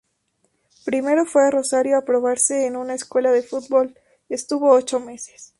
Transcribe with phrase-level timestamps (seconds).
[0.83, 3.93] Primero fue a Rosario a probarse en una escuela de fútbol,
[4.29, 5.49] estuvo ocho meses.